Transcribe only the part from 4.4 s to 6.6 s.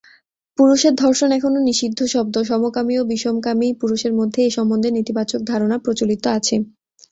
এ সম্বন্ধে নেতিবাচক ধারণা প্রচলিত আছে।